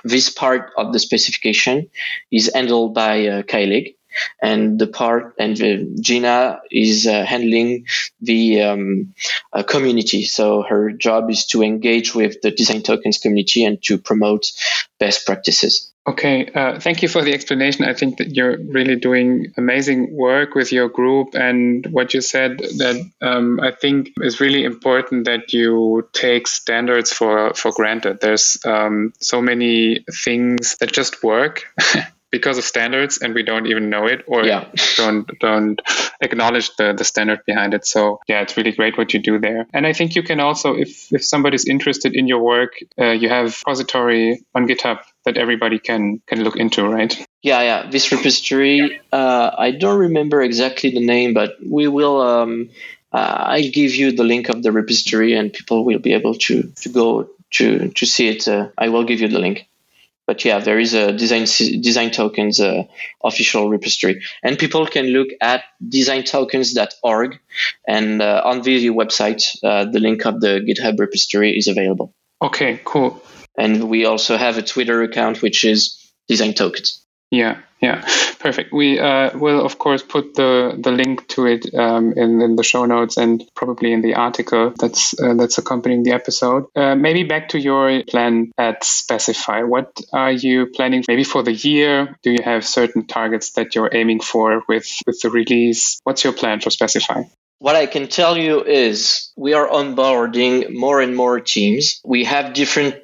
[0.04, 1.90] this part of the specification
[2.30, 3.96] is handled by uh, Kaelig,
[4.42, 7.86] and the part and the, Jina is uh, handling
[8.20, 9.14] the um,
[9.52, 10.24] uh, community.
[10.24, 14.52] So her job is to engage with the design tokens community and to promote
[14.98, 15.91] best practices.
[16.04, 17.84] Okay, uh, thank you for the explanation.
[17.84, 22.58] I think that you're really doing amazing work with your group, and what you said
[22.58, 28.20] that um, I think is really important that you take standards for for granted.
[28.20, 31.72] There's um, so many things that just work.
[32.32, 34.68] because of standards and we don't even know it or yeah.
[34.96, 35.80] don't don't
[36.20, 39.66] acknowledge the, the standard behind it so yeah it's really great what you do there
[39.72, 43.28] and i think you can also if if somebody's interested in your work uh, you
[43.28, 47.14] have repository on github that everybody can can look into, right?
[47.42, 47.90] Yeah, yeah.
[47.90, 52.20] This repository, uh, I don't remember exactly the name, but we will.
[52.20, 52.70] Um,
[53.12, 56.72] uh, I'll give you the link of the repository, and people will be able to
[56.82, 58.48] to go to to see it.
[58.48, 59.68] Uh, I will give you the link.
[60.26, 61.46] But yeah, there is a design
[61.80, 62.84] design tokens uh,
[63.24, 67.38] official repository, and people can look at designtokens.org,
[67.88, 72.14] and uh, on the website, uh, the link of the GitHub repository is available.
[72.40, 73.20] Okay, cool.
[73.58, 75.98] And we also have a Twitter account, which is
[76.28, 77.01] Design Tokens.
[77.32, 78.02] Yeah, yeah,
[78.40, 78.74] perfect.
[78.74, 82.62] We uh, will, of course, put the, the link to it um, in, in the
[82.62, 86.66] show notes and probably in the article that's uh, that's accompanying the episode.
[86.76, 89.62] Uh, maybe back to your plan at Specify.
[89.62, 92.14] What are you planning maybe for the year?
[92.22, 95.98] Do you have certain targets that you're aiming for with, with the release?
[96.04, 97.22] What's your plan for Specify?
[97.60, 101.98] What I can tell you is we are onboarding more and more teams.
[102.04, 102.96] We have different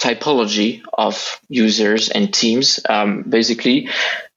[0.00, 2.80] typology of users and teams.
[2.88, 3.88] Um, basically,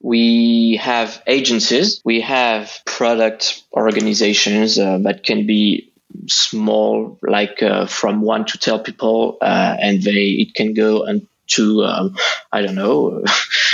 [0.02, 5.92] we have agencies, we have product organizations uh, that can be
[6.28, 11.28] small, like uh, from one to ten people, uh, and they it can go and
[11.48, 12.16] to um,
[12.52, 13.24] I don't know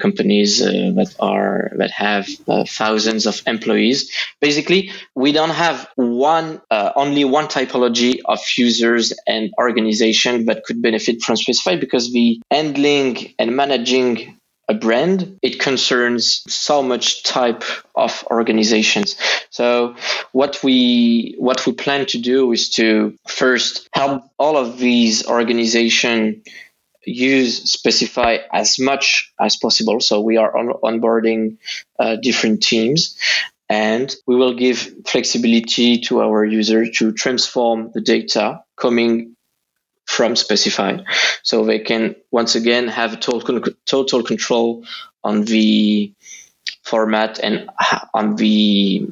[0.00, 4.10] companies uh, that are that have uh, thousands of employees.
[4.40, 10.80] Basically, we don't have one uh, only one typology of users and organization that could
[10.80, 17.62] benefit from Specify because the handling and managing a brand it concerns so much type
[17.94, 19.16] of organizations
[19.50, 19.94] so
[20.32, 26.42] what we what we plan to do is to first help all of these organizations
[27.06, 30.00] use specify as much as possible.
[30.00, 31.58] So we are on, onboarding
[31.98, 33.16] uh, different teams
[33.68, 39.34] and we will give flexibility to our user to transform the data coming
[40.06, 40.98] from specify
[41.42, 44.84] so they can once again have total, total control
[45.24, 46.12] on the
[46.84, 47.68] format and
[48.14, 49.08] on the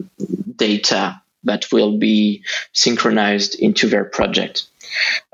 [0.56, 2.42] data that will be
[2.72, 4.66] synchronized into their project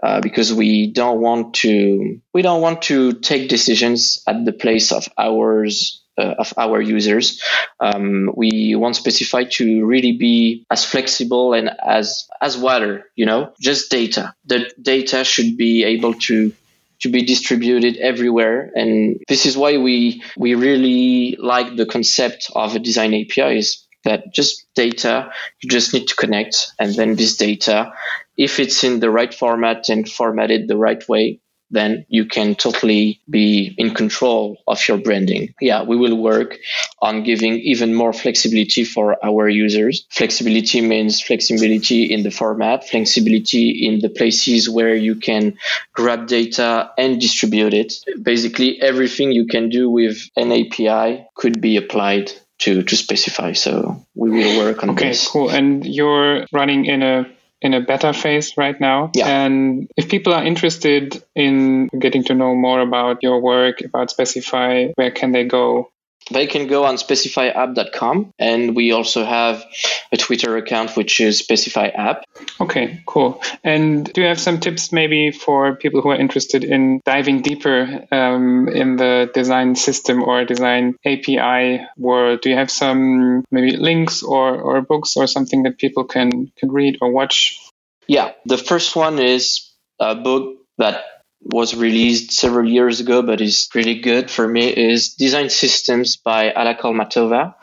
[0.03, 4.93] uh, because we don't want to we don't want to take decisions at the place
[4.93, 7.43] of ours uh, of our users.
[7.81, 13.53] Um, we want specify to really be as flexible and as as water, you know,
[13.61, 14.35] just data.
[14.45, 16.53] The data should be able to
[17.01, 22.77] to be distributed everywhere and this is why we we really like the concept of
[22.77, 27.37] a design api is that just data you just need to connect and then this
[27.37, 27.93] data
[28.37, 31.41] if it's in the right format and formatted the right way
[31.71, 35.55] then you can totally be in control of your branding.
[35.61, 36.59] Yeah, we will work
[37.01, 40.07] on giving even more flexibility for our users.
[40.11, 45.57] Flexibility means flexibility in the format, flexibility in the places where you can
[45.95, 47.95] grab data and distribute it.
[48.21, 53.53] Basically, everything you can do with an API could be applied to to specify.
[53.53, 55.27] So we will work on okay, this.
[55.27, 55.51] Okay, cool.
[55.51, 57.27] And you're running in a
[57.63, 59.11] in a beta phase right now.
[59.15, 59.29] Yeah.
[59.29, 64.93] And if people are interested in getting to know more about your work, about Specify,
[64.95, 65.91] where can they go?
[66.31, 69.65] They can go on specifyapp.com and we also have
[70.13, 72.23] a twitter account which is specifyapp.
[72.61, 73.43] Okay cool.
[73.65, 78.07] And do you have some tips maybe for people who are interested in diving deeper
[78.11, 82.41] um, in the design system or design api world?
[82.41, 86.71] Do you have some maybe links or, or books or something that people can can
[86.71, 87.59] read or watch?
[88.07, 91.05] Yeah the first one is a book that
[91.43, 96.53] was released several years ago, but is really good for me is Design Systems by
[96.53, 97.55] Alla Kholmatova,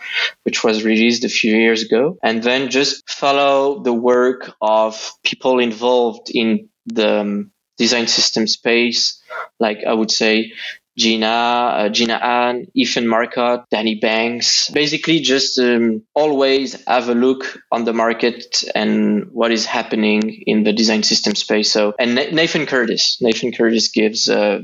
[0.43, 2.17] which was released a few years ago.
[2.23, 9.21] And then just follow the work of people involved in the um, design system space.
[9.59, 10.53] Like I would say
[10.97, 14.69] Jina, uh, Jina Anne, Ethan Marcotte, Danny Banks.
[14.71, 20.63] Basically, just um, always have a look on the market and what is happening in
[20.63, 21.71] the design system space.
[21.71, 24.61] So, and Nathan Curtis, Nathan Curtis gives uh,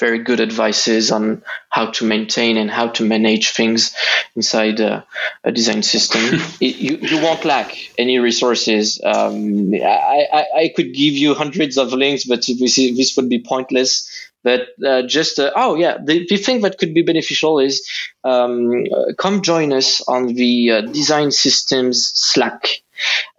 [0.00, 3.94] very good advices on how to maintain and how to manage things
[4.34, 5.06] inside a,
[5.44, 6.20] a design system.
[6.60, 9.00] it, you, you won't lack any resources.
[9.04, 13.38] Um, I, I, I, could give you hundreds of links, but this, this would be
[13.40, 14.10] pointless.
[14.44, 17.88] But uh, just, uh, oh yeah, the, the thing that could be beneficial is
[18.24, 18.84] um,
[19.18, 22.68] come join us on the uh, design systems Slack.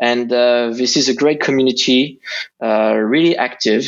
[0.01, 2.19] And uh, this is a great community,
[2.61, 3.85] uh, really active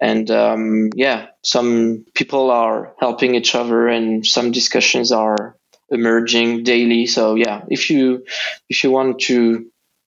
[0.00, 5.56] and um, yeah, some people are helping each other, and some discussions are
[5.90, 7.06] emerging daily.
[7.06, 8.24] So yeah, if you
[8.68, 9.66] if you want to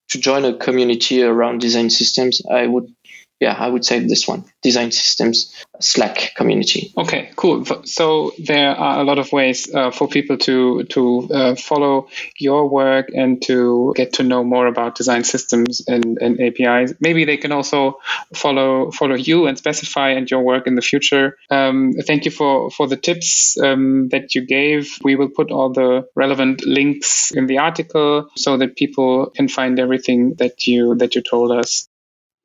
[0.10, 2.94] to join a community around design systems, I would
[3.40, 6.94] yeah, I would say this one, design systems Slack community.
[6.98, 7.66] Okay, cool.
[7.84, 12.08] So there are a lot of ways uh, for people to to uh, follow
[12.40, 16.94] your work and to get to know more about design systems and, and APIs.
[17.02, 18.00] Maybe they can also
[18.34, 21.38] follow follow you and specify and your work in the future.
[21.50, 24.98] Um, thank you for for the tips um, that you gave.
[25.04, 29.78] We will put all the relevant links in the article so that people can find
[29.78, 31.90] everything that you that you told us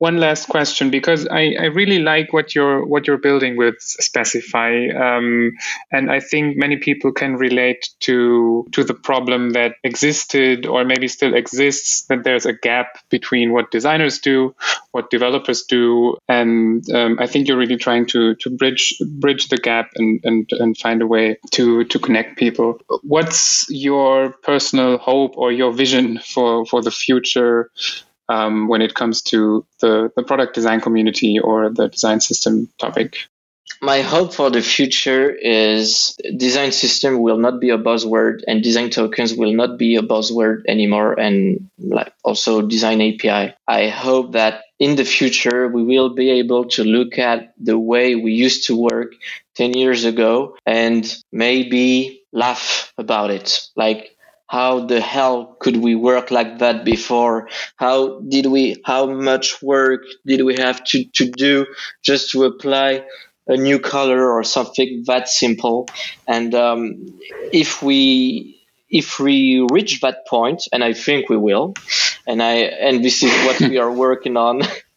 [0.01, 4.87] one last question because I, I really like what you're what you're building with Specify,
[4.99, 5.51] um,
[5.91, 11.07] and I think many people can relate to to the problem that existed or maybe
[11.07, 14.55] still exists that there's a gap between what designers do,
[14.89, 19.57] what developers do, and um, I think you're really trying to to bridge bridge the
[19.57, 22.79] gap and and, and find a way to to connect people.
[23.03, 27.69] What's your personal hope or your vision for for the future?
[28.31, 33.17] Um, when it comes to the, the product design community or the design system topic?
[33.81, 38.89] My hope for the future is design system will not be a buzzword and design
[38.89, 43.55] tokens will not be a buzzword anymore and like also design API.
[43.67, 48.15] I hope that in the future we will be able to look at the way
[48.15, 49.13] we used to work
[49.55, 53.67] 10 years ago and maybe laugh about it.
[53.75, 54.10] Like
[54.51, 57.47] how the hell could we work like that before?
[57.77, 61.65] How did we how much work did we have to, to do
[62.03, 63.05] just to apply
[63.47, 65.87] a new color or something that simple?
[66.27, 67.17] And um,
[67.53, 71.73] if we if we reach that point and i think we will
[72.27, 74.61] and i and this is what we are working on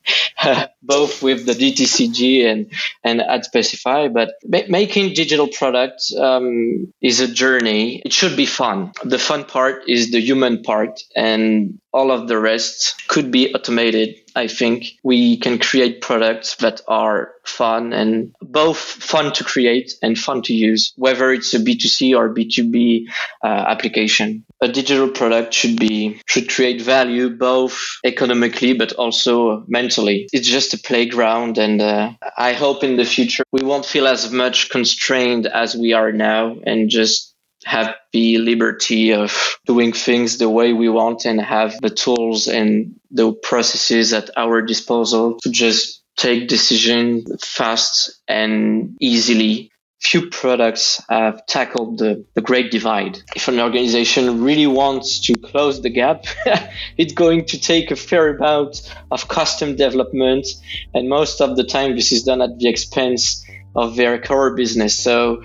[0.82, 2.72] both with the DTCG and
[3.02, 4.08] and at Specify.
[4.08, 8.02] But ma- making digital products um, is a journey.
[8.04, 8.92] It should be fun.
[9.04, 14.16] The fun part is the human part, and all of the rest could be automated.
[14.34, 20.18] I think we can create products that are fun and both fun to create and
[20.18, 23.06] fun to use, whether it's a B2C or B2B
[23.42, 24.44] uh, application.
[24.60, 30.28] A digital product should be should create value both economically but also mentally.
[30.32, 34.32] It's just a playground, and uh, I hope in the future we won't feel as
[34.32, 37.33] much constrained as we are now, and just
[37.64, 42.94] have the liberty of doing things the way we want and have the tools and
[43.10, 49.70] the processes at our disposal to just take decision fast and easily
[50.04, 53.18] few products have tackled the, the great divide.
[53.34, 56.26] If an organization really wants to close the gap,
[56.98, 60.46] it's going to take a fair amount of custom development.
[60.92, 63.44] And most of the time, this is done at the expense
[63.74, 64.94] of their core business.
[64.96, 65.42] So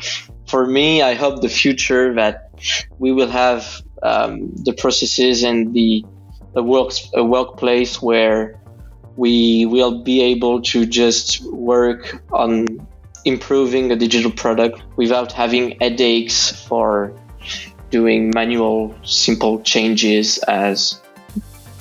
[0.50, 2.50] for me, I hope the future that
[2.97, 6.04] we will have um, the processes and the
[6.56, 8.60] a work a workplace where
[9.16, 12.66] we will be able to just work on
[13.26, 17.14] improving a digital product without having headaches for
[17.91, 21.00] doing manual simple changes as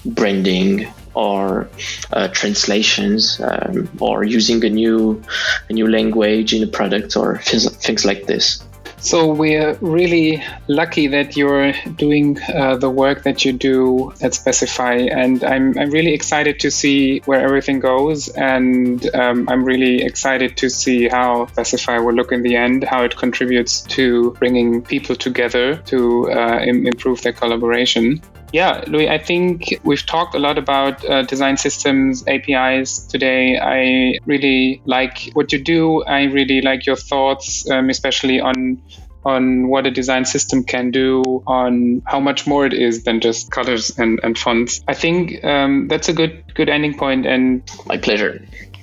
[0.05, 0.87] branding
[1.19, 1.69] or
[2.13, 5.21] uh, translations um, or using a new
[5.69, 8.63] a new language in a product or things, like this.
[9.01, 14.97] So we're really lucky that you're doing uh, the work that you do at Specify,
[15.23, 20.57] and I'm I'm really excited to see where everything goes, and um, I'm really excited
[20.63, 25.17] to see how Specify will look in the end, how it contributes to bringing people
[25.17, 28.21] together to uh, Im- improve their collaboration.
[28.53, 33.59] Yeah, Louis, I think we've talked a lot about uh, design systems, APIs today.
[33.59, 36.03] I really like what you do.
[36.05, 38.83] I really like your thoughts, um, especially on
[39.25, 43.51] on what a design system can do, on how much more it is than just
[43.51, 44.83] colors and, and fonts.
[44.89, 47.27] I think um, that's a good good ending point.
[47.27, 48.41] And my pleasure.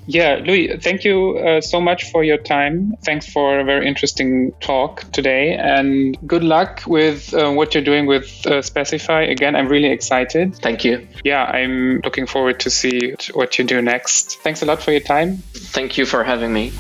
[0.08, 2.96] Yeah, Louis, thank you uh, so much for your time.
[3.04, 8.06] Thanks for a very interesting talk today, and good luck with uh, what you're doing
[8.06, 9.24] with uh, Specify.
[9.24, 10.56] Again, I'm really excited.
[10.58, 11.08] Thank you.
[11.24, 14.40] Yeah, I'm looking forward to see what you do next.
[14.42, 15.38] Thanks a lot for your time.
[15.54, 16.72] Thank you for having me.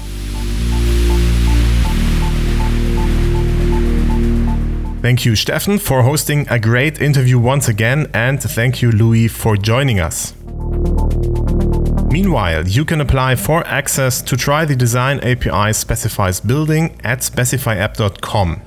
[5.02, 9.56] Thank you, Steffen, for hosting a great interview once again, and thank you, Louis, for
[9.56, 10.34] joining us.
[12.16, 18.62] Meanwhile, you can apply for access to try the Design API specifies building at specifyapp.com.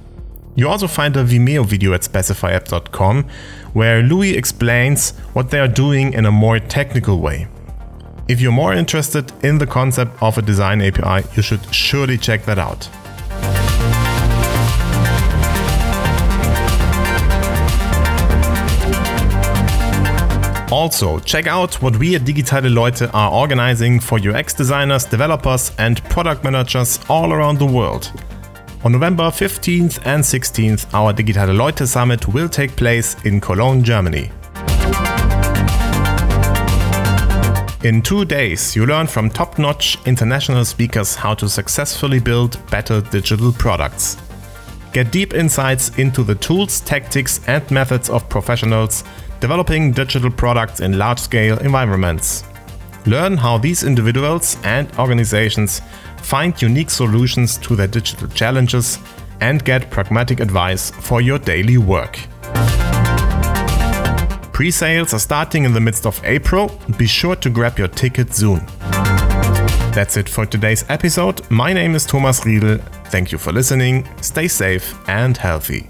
[0.55, 3.25] You also find a Vimeo video at specifyapp.com
[3.73, 7.49] where Louis explains what they are doing in a more technical way.
[8.29, 12.45] If you're more interested in the concept of a design API, you should surely check
[12.45, 12.91] that out.
[20.79, 26.01] Also, check out what we at Digitale Leute are organizing for UX designers, developers, and
[26.05, 28.13] product managers all around the world.
[28.85, 34.31] On November 15th and 16th, our Digitale Leute Summit will take place in Cologne, Germany.
[37.83, 43.01] In two days, you learn from top notch international speakers how to successfully build better
[43.01, 44.17] digital products.
[44.93, 49.03] Get deep insights into the tools, tactics, and methods of professionals
[49.41, 52.45] developing digital products in large scale environments.
[53.07, 55.81] Learn how these individuals and organizations
[56.19, 58.99] find unique solutions to their digital challenges
[59.41, 62.19] and get pragmatic advice for your daily work.
[64.53, 66.71] Pre sales are starting in the midst of April.
[66.97, 68.67] Be sure to grab your ticket soon.
[69.93, 71.49] That's it for today's episode.
[71.51, 72.79] My name is Thomas Riedel.
[73.07, 74.09] Thank you for listening.
[74.21, 75.89] Stay safe and healthy.